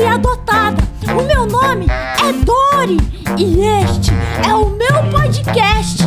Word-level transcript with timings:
fui 0.00 0.06
adotada. 0.06 0.82
O 1.12 1.22
meu 1.22 1.44
nome 1.46 1.86
é 1.86 2.32
Dori 2.44 2.96
e 3.38 3.60
este 3.82 4.10
é 4.48 4.54
o 4.54 4.70
meu 4.70 5.10
podcast. 5.10 6.04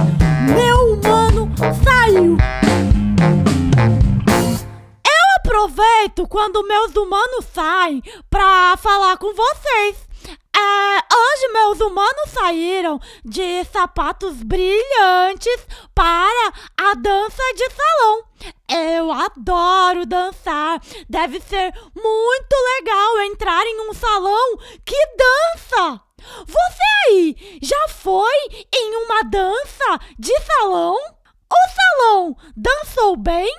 Meu 0.56 0.94
humano 0.94 1.52
saiu. 1.84 2.38
Eu 5.06 5.36
aproveito 5.38 6.28
quando 6.28 6.68
meus 6.68 6.96
humanos 6.96 7.46
saem 7.54 8.02
pra 8.32 8.76
falar 8.78 9.18
com 9.18 9.32
vocês. 9.36 10.13
É, 10.56 11.16
hoje 11.16 11.48
meus 11.52 11.80
humanos 11.80 12.30
saíram 12.30 13.00
de 13.26 13.64
sapatos 13.66 14.44
brilhantes 14.44 15.68
para 15.96 16.54
a 16.78 16.94
dança 16.96 17.42
de 17.56 17.70
salão. 17.72 18.24
Eu 18.70 19.12
adoro 19.12 20.06
dançar. 20.06 20.80
Deve 21.10 21.40
ser 21.40 21.74
muito 21.96 22.56
legal 22.78 23.22
entrar 23.22 23.66
em 23.66 23.90
um 23.90 23.94
salão 23.94 24.58
que 24.86 25.08
dança. 25.18 26.02
Você 26.46 26.84
aí 27.08 27.60
já 27.62 27.88
foi 27.90 28.68
em 28.74 28.96
uma 29.06 29.24
dança 29.24 30.00
de 30.18 30.34
salão? 30.42 30.96
O 30.96 31.70
salão 31.70 32.36
dançou 32.56 33.16
bem? 33.16 33.54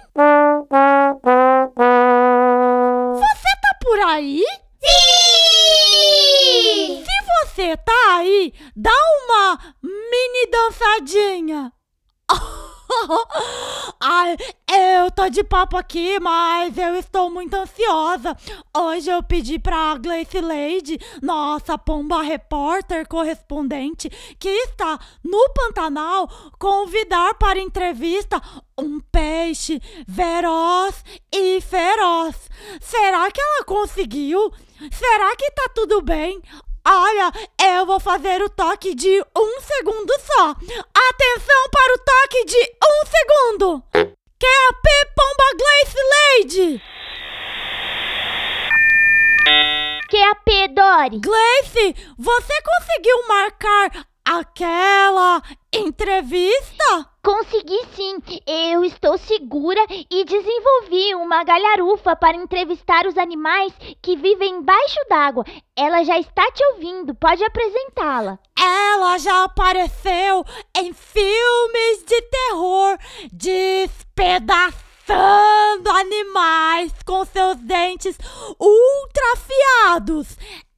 Você 3.14 3.48
tá 3.62 3.78
por 3.80 4.00
aí? 4.00 4.44
Sim! 4.86 6.44
Se 7.04 7.16
você 7.54 7.76
tá 7.76 8.16
aí, 8.16 8.52
dá 8.76 8.90
uma 9.24 9.58
mini 9.82 10.46
dançadinha. 10.50 11.72
Ai, 14.00 14.36
eu 14.70 15.10
tô 15.10 15.28
de 15.28 15.42
papo 15.44 15.76
aqui, 15.76 16.18
mas 16.20 16.76
eu 16.76 16.94
estou 16.96 17.30
muito 17.30 17.54
ansiosa. 17.54 18.36
Hoje 18.76 19.10
eu 19.10 19.22
pedi 19.22 19.58
pra 19.58 19.96
Gleice 19.96 20.40
Lady, 20.40 20.98
nossa 21.22 21.76
pomba 21.76 22.22
repórter 22.22 23.06
correspondente, 23.08 24.08
que 24.38 24.48
está 24.48 24.98
no 25.22 25.50
Pantanal, 25.50 26.28
convidar 26.58 27.34
para 27.34 27.58
entrevista 27.58 28.40
um 28.78 29.00
peixe 29.00 29.80
veroz 30.06 31.04
e 31.32 31.60
feroz. 31.60 32.50
Será 32.80 33.30
que 33.30 33.40
ela 33.40 33.64
conseguiu? 33.64 34.52
Será 34.90 35.36
que 35.36 35.50
tá 35.52 35.70
tudo 35.74 36.02
bem? 36.02 36.42
Olha, 36.86 37.32
eu 37.76 37.86
vou 37.86 37.98
fazer 37.98 38.42
o 38.42 38.50
toque 38.50 38.94
de 38.94 39.24
um 39.36 39.60
segundo 39.60 40.12
só. 40.20 40.50
Atenção 40.50 41.70
para 41.72 41.94
o 41.94 41.98
toque 41.98 42.44
de 42.44 42.72
um 42.84 43.06
segundo. 43.06 43.82
QAP 43.92 44.86
Pomba 45.16 45.50
Glace 45.56 45.98
Lady. 46.12 46.82
QAP, 50.10 50.68
Dori. 50.74 51.20
Glace, 51.20 51.96
você 52.18 52.52
conseguiu 52.62 53.26
marcar 53.26 54.06
aquela 54.24 55.42
entrevista? 55.72 57.13
Consegui 57.24 57.80
sim. 57.96 58.18
Eu 58.46 58.84
estou 58.84 59.16
segura 59.16 59.80
e 60.10 60.26
desenvolvi 60.26 61.14
uma 61.14 61.42
galharufa 61.42 62.14
para 62.14 62.36
entrevistar 62.36 63.06
os 63.06 63.16
animais 63.16 63.72
que 64.02 64.14
vivem 64.14 64.56
embaixo 64.56 65.00
d'água. 65.08 65.42
Ela 65.74 66.04
já 66.04 66.18
está 66.18 66.44
te 66.52 66.62
ouvindo, 66.72 67.14
pode 67.14 67.42
apresentá-la. 67.42 68.38
Ela 68.60 69.16
já 69.16 69.44
apareceu 69.44 70.44
em 70.76 70.92
filmes 70.92 72.04
de 72.06 72.20
terror, 72.22 72.98
despedaçando 73.32 75.90
animais 75.90 76.92
com 77.06 77.24
seus 77.24 77.56
dentes 77.56 78.18
ultra 78.60 79.36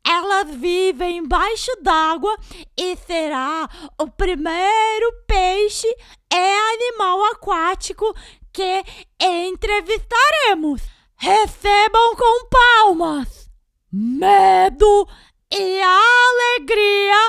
Elas 0.08 0.54
vivem 0.54 1.18
embaixo 1.18 1.70
d'água 1.82 2.36
e 2.78 2.96
será 2.96 3.68
o 4.00 4.08
primeiro 4.08 5.12
peixe 5.26 5.88
e 6.32 6.36
animal 6.74 7.24
aquático 7.32 8.14
que 8.52 8.84
entrevistaremos. 9.20 10.82
Recebam 11.16 12.14
com 12.14 12.48
palmas, 12.48 13.50
medo 13.90 15.08
e 15.52 15.80
alegria 15.80 17.25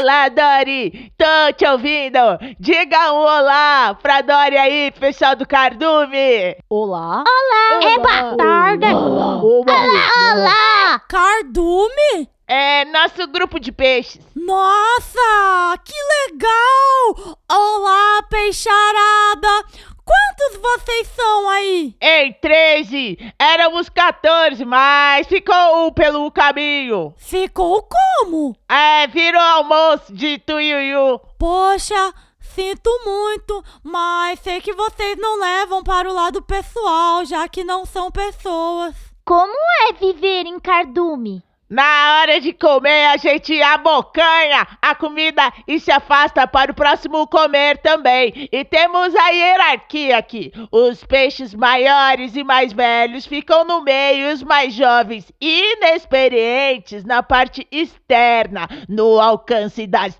Olá, 0.00 0.30
Dori! 0.30 1.12
Tô 1.18 1.52
te 1.54 1.66
ouvindo! 1.66 2.18
Diga 2.58 3.12
um 3.12 3.18
olá 3.18 3.94
pra 4.00 4.22
Dori 4.22 4.56
aí, 4.56 4.90
pessoal 4.92 5.36
do 5.36 5.46
Cardume! 5.46 6.56
Olá. 6.70 7.22
Olá, 7.28 7.84
é 7.84 7.98
boa 7.98 8.36
tarde. 8.38 8.86
Olá. 8.86 9.42
Olá, 9.42 10.32
olá. 10.32 10.98
Cardume? 11.06 12.30
É 12.48 12.86
nosso 12.86 13.28
grupo 13.28 13.60
de 13.60 13.70
peixes. 13.70 14.20
Nossa, 14.34 15.78
que 15.84 15.92
legal! 16.32 17.36
Olá, 17.52 18.22
peixarada! 18.30 19.66
Quantos 20.10 20.60
vocês 20.60 21.06
são 21.14 21.48
aí? 21.50 21.94
Em 22.00 22.32
13, 22.32 23.32
éramos 23.38 23.88
14, 23.88 24.64
mas 24.64 25.28
ficou 25.28 25.86
um 25.86 25.92
pelo 25.92 26.28
caminho. 26.32 27.14
Ficou 27.16 27.86
como? 27.88 28.56
É, 28.68 29.06
virou 29.06 29.40
almoço 29.40 30.12
de 30.12 30.36
tuiuiu. 30.38 31.20
Poxa, 31.38 32.12
sinto 32.40 32.90
muito, 33.04 33.62
mas 33.84 34.40
sei 34.40 34.60
que 34.60 34.72
vocês 34.72 35.16
não 35.16 35.38
levam 35.38 35.84
para 35.84 36.10
o 36.10 36.14
lado 36.14 36.42
pessoal, 36.42 37.24
já 37.24 37.46
que 37.46 37.62
não 37.62 37.86
são 37.86 38.10
pessoas. 38.10 38.96
Como 39.24 39.54
é 39.88 39.92
viver 39.92 40.44
em 40.44 40.58
cardume? 40.58 41.40
Na 41.70 42.18
hora 42.18 42.40
de 42.40 42.52
comer, 42.52 43.06
a 43.06 43.16
gente 43.16 43.62
abocanha 43.62 44.66
a 44.82 44.92
comida 44.92 45.52
e 45.68 45.78
se 45.78 45.92
afasta 45.92 46.44
para 46.44 46.72
o 46.72 46.74
próximo 46.74 47.24
comer 47.28 47.78
também. 47.78 48.48
E 48.50 48.64
temos 48.64 49.14
a 49.14 49.28
hierarquia 49.28 50.18
aqui. 50.18 50.52
Os 50.72 51.04
peixes 51.04 51.54
maiores 51.54 52.34
e 52.34 52.42
mais 52.42 52.72
velhos 52.72 53.24
ficam 53.24 53.64
no 53.64 53.84
meio, 53.84 54.32
os 54.32 54.42
mais 54.42 54.74
jovens 54.74 55.30
e 55.40 55.74
inexperientes 55.74 57.04
na 57.04 57.22
parte 57.22 57.64
externa, 57.70 58.68
no 58.88 59.20
alcance 59.20 59.86
das 59.86 60.18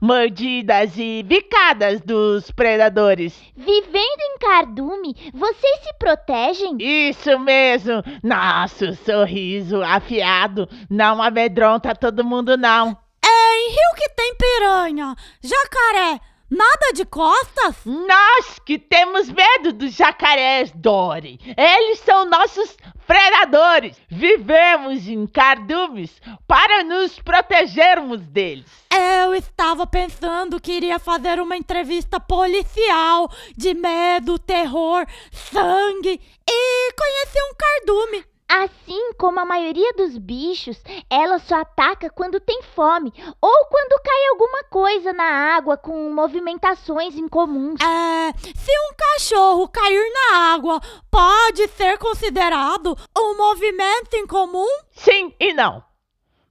mordidas 0.00 0.96
e 0.96 1.22
bicadas 1.24 2.00
dos 2.00 2.50
predadores. 2.52 3.38
Vivendo 3.54 4.20
em 4.22 4.38
cardume, 4.38 5.14
vocês 5.34 5.80
se 5.82 5.92
protegem? 5.98 6.78
Isso 6.80 7.38
mesmo! 7.38 8.02
Nosso 8.22 8.94
sorriso 9.04 9.82
afiado 10.06 10.68
não 10.88 11.20
amedronta 11.20 11.94
todo 11.94 12.24
mundo, 12.24 12.56
não. 12.56 12.96
É 13.24 13.58
em 13.58 13.70
rio 13.70 13.94
que 13.96 14.08
tem 14.10 14.34
piranha, 14.36 15.16
jacaré, 15.42 16.20
nada 16.48 16.92
de 16.94 17.04
costas? 17.04 17.74
Nós 17.84 18.60
que 18.64 18.78
temos 18.78 19.28
medo 19.28 19.72
dos 19.72 19.92
jacarés, 19.92 20.70
Dory. 20.70 21.40
Eles 21.56 21.98
são 22.00 22.24
nossos 22.24 22.76
predadores. 23.04 24.00
Vivemos 24.08 25.08
em 25.08 25.26
cardumes 25.26 26.12
para 26.46 26.84
nos 26.84 27.18
protegermos 27.18 28.20
deles. 28.20 28.66
Eu 28.90 29.34
estava 29.34 29.86
pensando 29.86 30.60
que 30.60 30.72
iria 30.72 31.00
fazer 31.00 31.40
uma 31.40 31.56
entrevista 31.56 32.20
policial 32.20 33.28
de 33.56 33.74
medo, 33.74 34.38
terror, 34.38 35.04
sangue 35.32 36.20
e 36.48 36.92
conhecer 36.92 37.40
um 37.50 37.54
cardume. 37.56 38.35
Assim 38.48 39.12
como 39.18 39.40
a 39.40 39.44
maioria 39.44 39.92
dos 39.94 40.16
bichos, 40.16 40.80
ela 41.10 41.38
só 41.38 41.56
ataca 41.56 42.08
quando 42.08 42.38
tem 42.38 42.62
fome 42.62 43.12
ou 43.40 43.66
quando 43.66 44.00
cai 44.02 44.26
alguma 44.28 44.64
coisa 44.64 45.12
na 45.12 45.56
água 45.56 45.76
com 45.76 46.10
movimentações 46.12 47.16
incomuns. 47.16 47.80
É, 47.80 48.32
se 48.38 48.70
um 48.70 48.94
cachorro 48.96 49.68
cair 49.68 50.12
na 50.12 50.54
água, 50.54 50.80
pode 51.10 51.66
ser 51.68 51.98
considerado 51.98 52.96
um 53.16 53.36
movimento 53.36 54.16
incomum? 54.16 54.68
Sim 54.92 55.34
e 55.40 55.52
não. 55.52 55.82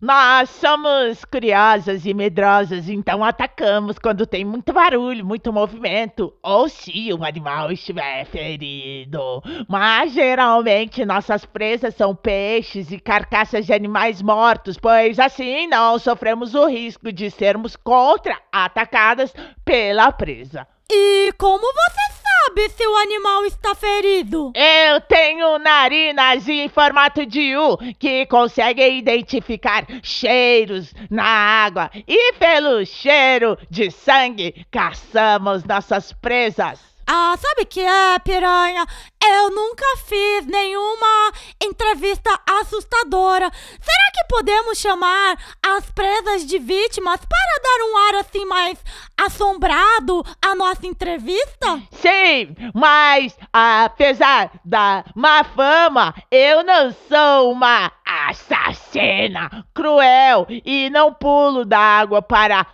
Nós 0.01 0.49
somos 0.49 1.23
curiosas 1.23 2.05
e 2.05 2.13
medrosas, 2.13 2.89
então 2.89 3.23
atacamos 3.23 3.97
quando 3.97 4.27
tem 4.27 4.43
muito 4.43 4.73
barulho, 4.73 5.25
muito 5.25 5.53
movimento, 5.53 6.33
ou 6.43 6.67
se 6.67 7.13
o 7.13 7.23
animal 7.23 7.71
estiver 7.71 8.25
ferido. 8.25 9.41
Mas 9.69 10.11
geralmente 10.11 11.05
nossas 11.05 11.45
presas 11.45 11.95
são 11.95 12.13
peixes 12.13 12.91
e 12.91 12.99
carcaças 12.99 13.65
de 13.65 13.73
animais 13.73 14.21
mortos, 14.21 14.77
pois 14.77 15.17
assim 15.17 15.65
não 15.67 15.97
sofremos 15.97 16.53
o 16.55 16.67
risco 16.67 17.09
de 17.09 17.31
sermos 17.31 17.77
contra-atacadas 17.77 19.33
pela 19.63 20.11
presa. 20.11 20.67
E 20.91 21.31
como 21.37 21.61
você 21.61 22.24
sabe 22.45 22.69
se 22.69 22.85
o 22.85 22.95
animal 22.97 23.45
está 23.45 23.73
ferido? 23.73 24.51
Eu 24.55 25.01
tenho 25.01 25.57
narinas 25.57 26.47
em 26.47 26.69
formato 26.69 27.25
de 27.25 27.55
U 27.57 27.77
que 27.97 28.25
conseguem 28.27 28.99
identificar 28.99 29.85
cheiros 30.03 30.93
na 31.09 31.25
água 31.25 31.89
e 32.07 32.33
pelo 32.33 32.85
cheiro 32.85 33.57
de 33.69 33.89
sangue 33.89 34.65
caçamos 34.69 35.63
nossas 35.63 36.13
presas. 36.13 36.94
Ah, 37.07 37.35
sabe 37.37 37.61
o 37.61 37.65
que 37.67 37.81
é, 37.81 38.17
piranha? 38.19 38.85
Eu 39.23 39.51
nunca 39.51 39.85
fiz 40.05 40.45
nenhuma 40.47 41.31
entrevista 41.63 42.29
assustadora. 42.61 43.51
Será 43.53 44.11
que 44.13 44.23
podemos 44.27 44.77
chamar 44.79 45.37
as 45.63 45.89
presas 45.91 46.45
de 46.45 46.57
vítimas 46.57 47.19
para 47.19 47.61
dar 47.63 47.85
um 47.85 47.97
ar 47.97 48.15
assim 48.21 48.45
mais 48.45 48.77
assombrado 49.17 50.23
à 50.41 50.55
nossa 50.55 50.87
entrevista? 50.87 51.79
Sim, 51.91 52.55
mas 52.73 53.37
apesar 53.53 54.51
da 54.63 55.05
má 55.15 55.43
fama, 55.43 56.13
eu 56.31 56.63
não 56.63 56.91
sou 57.07 57.51
uma 57.51 57.91
assassina 58.05 59.65
cruel 59.73 60.47
e 60.49 60.89
não 60.89 61.13
pulo 61.13 61.65
da 61.65 61.79
água 61.79 62.21
para 62.21 62.65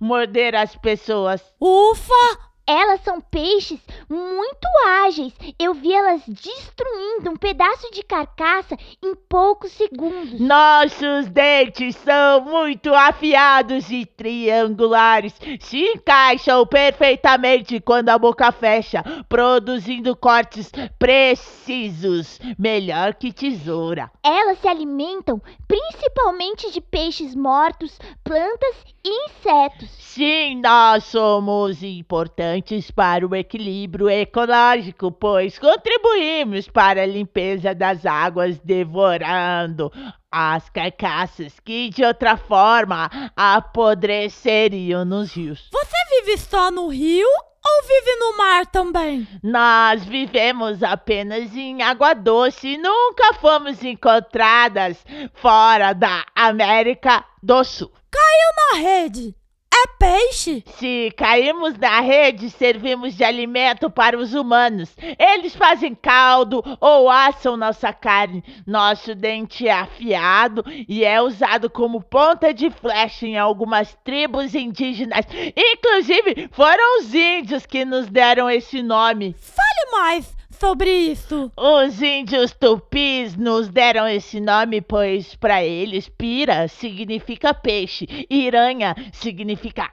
morder 0.00 0.54
as 0.54 0.74
pessoas. 0.76 1.40
Ufa! 1.60 2.53
Elas 2.66 3.02
são 3.02 3.20
peixes 3.20 3.78
muito 4.08 4.66
ágeis. 5.04 5.34
Eu 5.58 5.74
vi 5.74 5.92
elas 5.92 6.22
destruindo 6.26 7.30
um 7.30 7.36
pedaço 7.36 7.90
de 7.92 8.02
carcaça 8.02 8.74
em 9.04 9.14
poucos 9.14 9.70
segundos. 9.72 10.40
Nossos 10.40 11.28
dentes 11.28 11.94
são 11.96 12.40
muito 12.40 12.94
afiados 12.94 13.90
e 13.90 14.06
triangulares. 14.06 15.34
Se 15.60 15.78
encaixam 15.78 16.66
perfeitamente 16.66 17.80
quando 17.80 18.08
a 18.08 18.18
boca 18.18 18.50
fecha, 18.50 19.04
produzindo 19.28 20.16
cortes 20.16 20.72
precisos, 20.98 22.40
melhor 22.58 23.14
que 23.14 23.30
tesoura. 23.30 24.10
Elas 24.22 24.58
se 24.60 24.68
alimentam 24.68 25.40
principalmente 25.68 26.70
de 26.70 26.80
peixes 26.80 27.34
mortos, 27.34 27.98
plantas 28.22 28.74
e 29.04 29.26
insetos. 29.26 29.90
Sim, 29.98 30.62
nós 30.62 31.04
somos 31.04 31.82
importantes 31.82 32.53
para 32.94 33.26
o 33.26 33.34
equilíbrio 33.34 34.08
ecológico, 34.08 35.10
pois 35.10 35.58
contribuímos 35.58 36.68
para 36.68 37.02
a 37.02 37.06
limpeza 37.06 37.74
das 37.74 38.04
águas, 38.04 38.58
devorando 38.58 39.90
as 40.30 40.68
carcaças 40.68 41.60
que 41.60 41.90
de 41.90 42.04
outra 42.04 42.36
forma 42.36 43.10
apodreceriam 43.36 45.04
nos 45.04 45.32
rios. 45.32 45.68
Você 45.72 46.22
vive 46.22 46.38
só 46.38 46.70
no 46.70 46.88
rio 46.88 47.28
ou 47.66 47.82
vive 47.82 48.16
no 48.16 48.36
mar 48.36 48.66
também? 48.66 49.26
Nós 49.42 50.04
vivemos 50.04 50.82
apenas 50.82 51.54
em 51.56 51.82
água 51.82 52.14
doce 52.14 52.68
e 52.68 52.78
nunca 52.78 53.34
fomos 53.34 53.82
encontradas 53.82 55.04
fora 55.34 55.92
da 55.92 56.24
América 56.34 57.24
do 57.42 57.64
Sul. 57.64 57.90
Caiu 58.10 58.72
na 58.72 58.88
rede. 58.88 59.34
É 59.76 59.86
peixe? 59.98 60.62
Se 60.78 61.12
caímos 61.16 61.76
na 61.76 62.00
rede, 62.00 62.48
servimos 62.48 63.16
de 63.16 63.24
alimento 63.24 63.90
para 63.90 64.16
os 64.16 64.32
humanos. 64.32 64.94
Eles 65.18 65.56
fazem 65.56 65.96
caldo 65.96 66.62
ou 66.80 67.10
assam 67.10 67.56
nossa 67.56 67.92
carne. 67.92 68.44
Nosso 68.64 69.16
dente 69.16 69.66
é 69.66 69.72
afiado 69.72 70.64
e 70.88 71.04
é 71.04 71.20
usado 71.20 71.68
como 71.68 72.00
ponta 72.00 72.54
de 72.54 72.70
flecha 72.70 73.26
em 73.26 73.36
algumas 73.36 73.96
tribos 74.04 74.54
indígenas. 74.54 75.26
Inclusive, 75.56 76.48
foram 76.52 77.00
os 77.00 77.12
índios 77.12 77.66
que 77.66 77.84
nos 77.84 78.06
deram 78.06 78.48
esse 78.48 78.80
nome. 78.80 79.34
Fale 79.36 79.90
mais 79.90 80.36
sobre 80.64 80.90
isso? 80.90 81.52
Os 81.54 82.00
índios 82.00 82.52
tupis 82.52 83.36
nos 83.36 83.68
deram 83.68 84.08
esse 84.08 84.40
nome, 84.40 84.80
pois 84.80 85.34
para 85.34 85.62
eles 85.62 86.08
pira 86.08 86.68
significa 86.68 87.52
peixe, 87.52 88.06
iranha 88.30 88.94
significa 89.12 89.90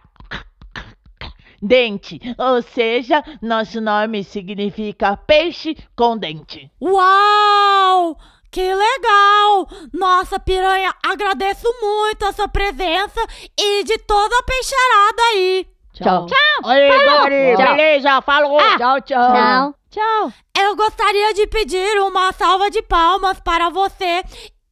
dente, 1.62 2.22
ou 2.38 2.62
seja, 2.62 3.22
nosso 3.42 3.82
nome 3.82 4.24
significa 4.24 5.18
peixe 5.18 5.76
com 5.94 6.18
dente. 6.18 6.72
Uau! 6.82 8.18
Que 8.50 8.74
legal! 8.74 9.68
Nossa, 9.94 10.40
piranha, 10.40 10.96
agradeço 11.06 11.68
muito 11.82 12.24
a 12.26 12.32
sua 12.32 12.48
presença 12.48 13.20
e 13.60 13.84
de 13.84 13.98
toda 13.98 14.34
a 14.40 14.44
peixarada 14.44 15.22
aí. 15.34 15.68
Tchau. 15.94 16.28
Tchau! 16.28 16.72
Oi, 16.72 16.88
Falou. 16.88 17.22
Dori, 17.24 17.56
Tchau. 17.58 17.76
beleza? 17.76 18.22
Falou! 18.22 18.58
Ah. 18.58 18.78
Tchau, 18.78 19.02
tchau. 19.02 19.34
Tchau! 19.34 19.81
Tchau! 19.92 20.32
Eu 20.58 20.74
gostaria 20.78 21.34
de 21.34 21.46
pedir 21.48 22.00
uma 22.00 22.32
salva 22.32 22.70
de 22.70 22.82
palmas 22.82 23.42
para 23.42 23.70
você 23.70 24.24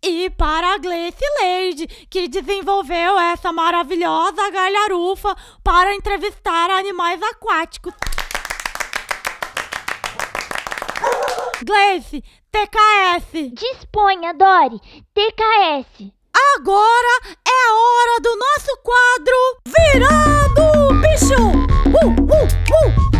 e 0.01 0.29
para 0.29 0.75
a 0.75 0.77
Gleice 0.77 1.25
Lady, 1.41 1.87
que 2.09 2.29
desenvolveu 2.29 3.19
essa 3.19 3.51
maravilhosa 3.51 4.49
galharufa 4.49 5.35
para 5.61 5.93
entrevistar 5.93 6.69
animais 6.69 7.21
aquáticos. 7.21 7.93
Gleice, 11.65 12.23
TKS, 12.49 13.51
Disponha, 13.51 14.33
Dori! 14.33 14.79
TKS! 15.13 16.13
agora 16.55 17.19
é 17.45 17.67
a 17.67 17.73
hora 17.73 18.21
do 18.21 18.35
nosso 18.37 18.77
quadro 18.81 19.35
Virando 19.67 20.61
o 20.79 20.93
Bicho! 21.01 21.41
Uh, 21.89 22.07
uh, 22.23 23.15
uh! 23.15 23.18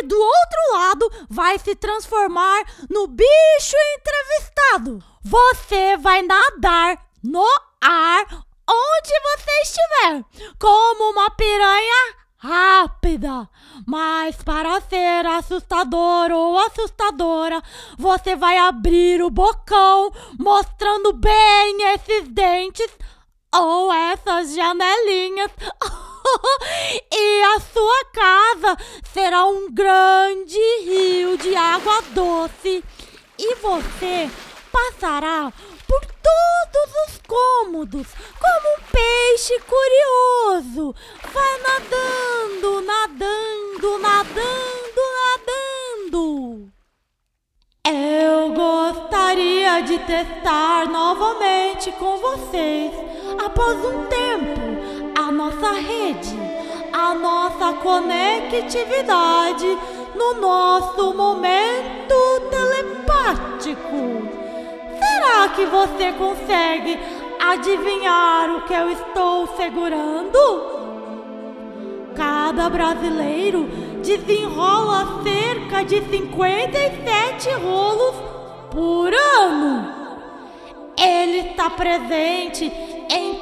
Aí 0.00 0.06
do 0.06 0.16
outro 0.18 0.72
lado 0.72 1.26
vai 1.28 1.58
se 1.58 1.74
transformar 1.74 2.64
no 2.88 3.06
bicho 3.06 3.76
entrevistado. 3.98 5.02
Você 5.22 5.96
vai 5.98 6.22
nadar 6.22 6.98
no 7.22 7.46
ar 7.80 8.24
onde 8.68 9.20
você 9.22 9.50
estiver, 9.62 10.24
como 10.58 11.10
uma 11.10 11.30
piranha 11.30 12.14
rápida. 12.38 13.48
Mas 13.86 14.36
para 14.36 14.80
ser 14.82 15.26
assustador 15.26 16.30
ou 16.30 16.58
assustadora, 16.58 17.62
você 17.98 18.36
vai 18.36 18.56
abrir 18.58 19.22
o 19.22 19.30
bocão, 19.30 20.12
mostrando 20.38 21.12
bem 21.12 21.82
esses 21.94 22.28
dentes 22.28 22.90
ou 23.54 23.92
essas 23.92 24.54
janelinhas. 24.54 25.50
e 27.12 27.42
a 27.42 27.60
sua 27.60 28.04
casa 28.12 28.76
será 29.12 29.46
um 29.46 29.70
grande 29.70 30.58
rio 30.84 31.36
de 31.38 31.54
água 31.54 32.02
doce. 32.12 32.84
E 33.38 33.54
você 33.56 34.30
passará 34.70 35.52
por 35.86 36.00
todos 36.06 36.94
os 37.08 37.20
cômodos, 37.26 38.06
como 38.38 38.68
um 38.76 38.82
peixe 38.92 39.58
curioso. 39.60 40.94
Vai 41.32 41.58
nadando, 41.62 42.80
nadando, 42.82 43.98
nadando, 43.98 45.02
nadando. 45.20 46.72
Eu 47.84 48.52
gostaria 48.52 49.80
de 49.80 49.98
testar 50.00 50.86
novamente 50.88 51.90
com 51.92 52.18
vocês, 52.18 52.92
após 53.44 53.78
um 53.84 54.04
tempo, 54.06 54.99
nossa 55.40 55.72
rede, 55.72 56.38
a 56.92 57.14
nossa 57.14 57.72
conectividade 57.72 59.78
no 60.14 60.34
nosso 60.34 61.14
momento 61.14 62.14
telepático. 62.50 64.28
Será 64.98 65.48
que 65.48 65.64
você 65.64 66.12
consegue 66.12 66.98
adivinhar 67.40 68.54
o 68.54 68.60
que 68.66 68.74
eu 68.74 68.90
estou 68.90 69.46
segurando? 69.56 70.38
Cada 72.14 72.68
brasileiro 72.68 73.66
desenrola 74.02 75.22
cerca 75.22 75.82
de 75.84 76.02
57 76.02 77.50
rolos 77.52 78.14
por 78.70 79.10
ano. 79.14 80.00
Ele 80.98 81.48
está 81.48 81.70
presente 81.70 82.89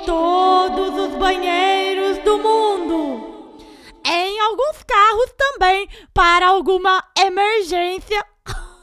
todos 0.08 0.98
os 0.98 1.14
banheiros 1.16 2.16
do 2.24 2.38
mundo. 2.38 3.60
Em 4.06 4.40
alguns 4.40 4.82
carros 4.82 5.34
também, 5.36 5.86
para 6.14 6.48
alguma 6.48 7.04
emergência. 7.14 8.24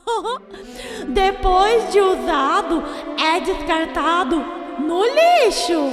Depois 1.07 1.91
de 1.91 1.99
usado, 1.99 2.83
é 3.19 3.39
descartado 3.39 4.35
no 4.77 5.01
lixo. 5.03 5.89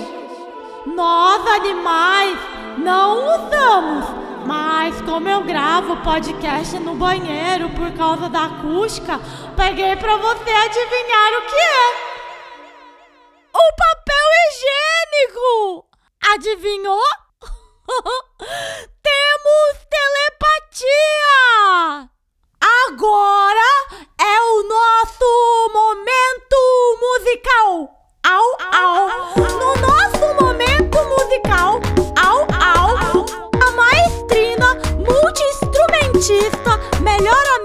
Nós, 0.95 1.47
animais, 1.47 2.39
não 2.77 3.25
usamos, 3.25 4.05
mas 4.47 5.01
como 5.01 5.31
eu 5.31 5.43
gravo 5.45 5.97
podcast 6.03 6.79
no 6.79 6.95
banheiro 6.95 7.71
por 7.71 7.91
causa 7.93 8.29
da 8.29 8.45
acústica, 8.45 9.19
peguei 9.57 9.97
pra 9.97 10.19
você 10.19 10.51
adivinhar 10.51 11.33
o 11.39 11.47
que 11.47 11.57
é. 11.57 12.12
Adivinhou? 16.35 16.99
Temos 19.03 19.75
telepatia! 19.91 21.37
Agora 22.89 23.71
é 24.19 24.41
o 24.41 24.63
nosso 24.63 25.29
momento 25.75 26.57
musical. 27.03 27.75
Au, 28.25 28.47
au. 28.73 29.11
No 29.37 29.77
nosso 29.87 30.27
momento 30.43 30.99
musical, 31.05 31.81
au, 32.17 32.39
au, 32.49 33.27
a 33.61 33.71
maestrina, 33.73 34.69
multi-instrumentista, 34.97 36.73
melhor 37.03 37.45
amiga, 37.57 37.62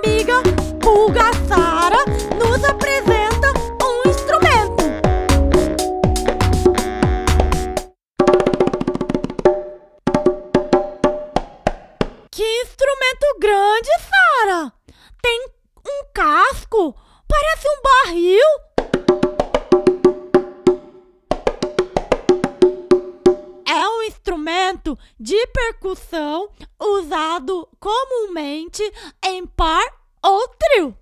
comumente 28.47 28.93
em 29.25 29.45
par 29.45 29.83
ou 30.23 30.47
trio. 30.57 30.97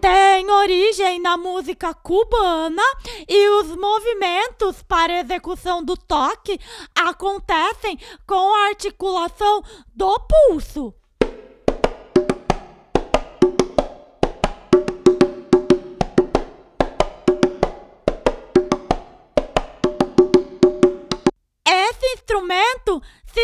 Tem 0.00 0.50
origem 0.50 1.20
na 1.20 1.36
música 1.36 1.94
cubana 1.94 2.82
e 3.28 3.48
os 3.60 3.76
movimentos 3.76 4.82
para 4.82 5.20
execução 5.20 5.84
do 5.84 5.96
toque 5.96 6.58
acontecem 6.94 7.98
com 8.26 8.54
a 8.54 8.68
articulação 8.68 9.62
do 9.94 10.18
pulso. 10.20 10.94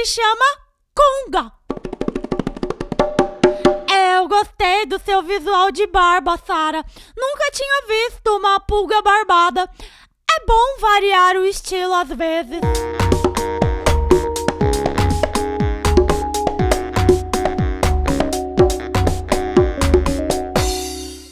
Chama 0.07 0.45
conga. 0.95 1.51
Eu 4.13 4.29
gostei 4.29 4.85
do 4.87 4.99
seu 4.99 5.23
visual 5.23 5.71
de 5.71 5.87
barba, 5.87 6.37
Sara. 6.47 6.85
Nunca 7.17 7.51
tinha 7.53 7.87
visto 7.87 8.37
uma 8.37 8.61
pulga 8.61 9.01
barbada. 9.01 9.63
É 10.31 10.45
bom 10.47 10.79
variar 10.81 11.37
o 11.37 11.47
estilo 11.47 11.95
às 11.95 12.09
vezes. 12.09 12.61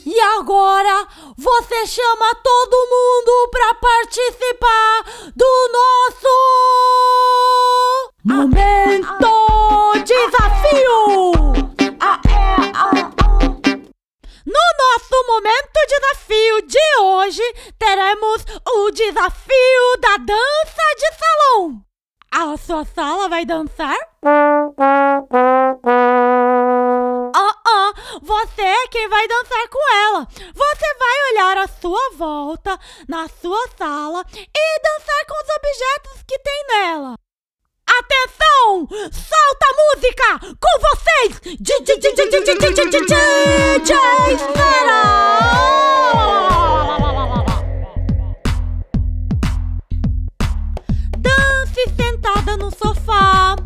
E 0.06 0.20
agora 0.38 1.06
você 1.36 1.86
chama 1.86 2.34
todo 2.42 2.88
mundo 2.90 3.50
para 3.50 3.74
participar 3.74 5.04
do 5.34 5.68
nosso 5.72 7.81
momento 8.24 9.28
desafio. 10.04 11.32
No 14.46 14.64
nosso 14.78 15.26
momento 15.26 15.86
desafio 15.88 16.62
de 16.62 16.98
hoje, 17.00 17.42
teremos 17.78 18.44
o 18.76 18.90
desafio 18.90 19.96
da 20.00 20.16
dança 20.18 20.82
de 20.96 21.12
salão. 21.18 21.82
A 22.30 22.56
sua 22.56 22.84
sala 22.84 23.28
vai 23.28 23.44
dançar? 23.44 23.96
Ah, 27.34 27.56
ah, 27.66 27.92
você 28.22 28.62
é 28.62 28.88
quem 28.88 29.08
vai 29.08 29.26
dançar 29.26 29.68
com 29.68 29.94
ela. 29.96 30.26
Você 30.54 30.94
vai 30.98 31.32
olhar 31.32 31.58
à 31.58 31.68
sua 31.68 32.10
volta, 32.16 32.78
na 33.08 33.28
sua 33.28 33.68
sala 33.76 34.24
e 34.34 34.80
dançar 34.80 35.26
com 35.26 35.34
os 35.34 35.50
objetos 35.56 36.22
que 36.26 36.38
tem 36.38 36.64
nela. 36.68 37.16
Atenção! 37.98 38.88
Solta 39.12 39.66
a 39.68 39.74
música! 39.82 40.28
Com 40.58 40.74
vocês! 40.80 41.58
DJ 41.60 41.98
Dance 51.18 51.82
sentada 51.96 52.56
no 52.56 52.70
sofá. 52.70 53.56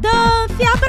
Dance 0.00 0.62
abraçando 0.64 0.87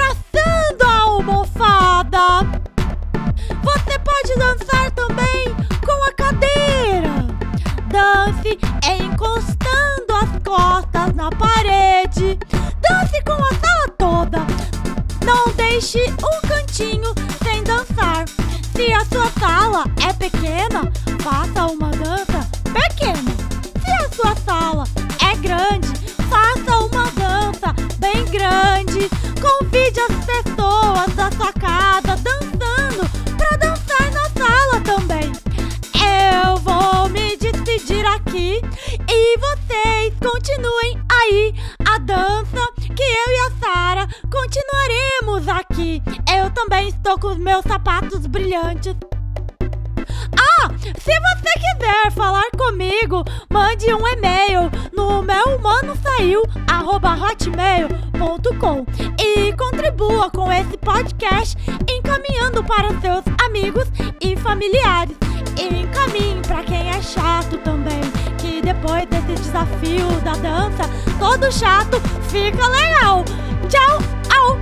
meumanosaiu@hotmail.com 56.29 58.85
e 59.19 59.51
contribua 59.53 60.29
com 60.29 60.51
esse 60.51 60.77
podcast 60.77 61.57
encaminhando 61.89 62.63
para 62.63 62.89
seus 63.01 63.23
amigos 63.43 63.87
e 64.21 64.37
familiares. 64.37 65.17
E 65.57 65.81
encaminhe 65.81 66.39
para 66.47 66.61
quem 66.63 66.89
é 66.89 67.01
chato 67.01 67.57
também, 67.59 68.01
que 68.37 68.61
depois 68.61 69.05
desse 69.07 69.33
desafio 69.41 70.07
da 70.23 70.33
dança, 70.33 70.83
todo 71.17 71.51
chato 71.51 71.99
fica 72.29 72.67
legal. 72.67 73.25
Tchau, 73.67 73.97
au. 74.37 74.59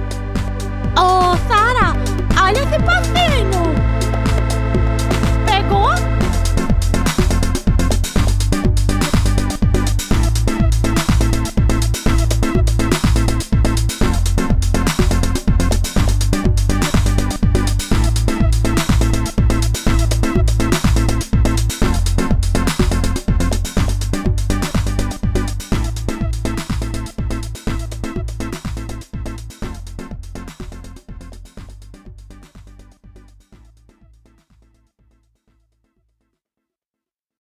Ô, 0.97 1.35
Sara, 1.47 1.93
olha 2.41 2.59
esse 2.59 2.79
passinho. 2.83 3.17